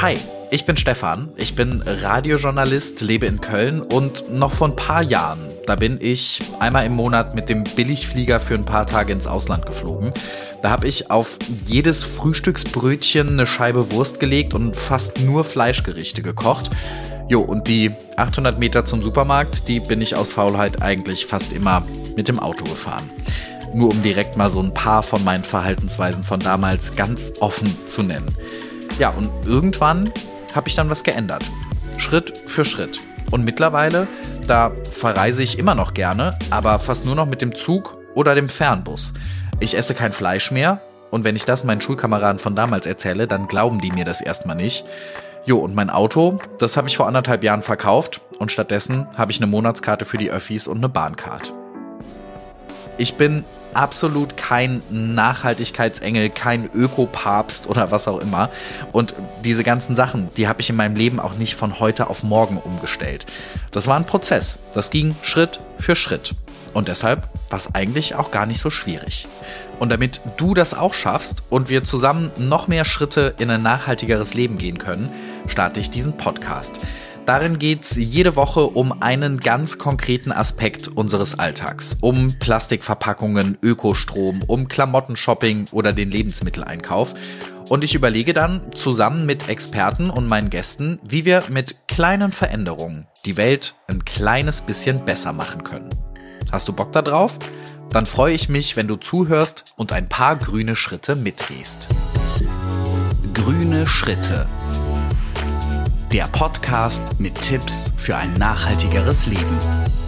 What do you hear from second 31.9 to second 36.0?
Schritt für Schritt. Und mittlerweile, da verreise ich immer noch